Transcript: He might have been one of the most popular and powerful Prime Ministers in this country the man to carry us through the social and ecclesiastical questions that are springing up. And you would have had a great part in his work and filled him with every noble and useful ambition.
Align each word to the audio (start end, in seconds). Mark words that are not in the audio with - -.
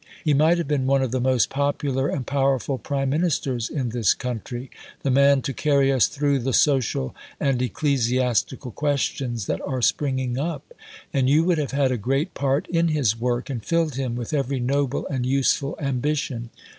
He 0.23 0.33
might 0.33 0.57
have 0.57 0.67
been 0.67 0.87
one 0.87 1.03
of 1.03 1.11
the 1.11 1.21
most 1.21 1.51
popular 1.51 2.07
and 2.09 2.25
powerful 2.25 2.79
Prime 2.79 3.11
Ministers 3.11 3.69
in 3.69 3.89
this 3.89 4.15
country 4.15 4.71
the 5.03 5.11
man 5.11 5.43
to 5.43 5.53
carry 5.53 5.91
us 5.91 6.07
through 6.07 6.39
the 6.39 6.53
social 6.55 7.13
and 7.39 7.61
ecclesiastical 7.61 8.71
questions 8.71 9.45
that 9.45 9.61
are 9.61 9.83
springing 9.83 10.39
up. 10.39 10.73
And 11.13 11.29
you 11.29 11.43
would 11.43 11.59
have 11.59 11.69
had 11.69 11.91
a 11.91 11.97
great 11.97 12.33
part 12.33 12.65
in 12.69 12.87
his 12.87 13.15
work 13.19 13.47
and 13.51 13.63
filled 13.63 13.93
him 13.93 14.15
with 14.15 14.33
every 14.33 14.59
noble 14.59 15.05
and 15.05 15.23
useful 15.23 15.77
ambition. 15.79 16.49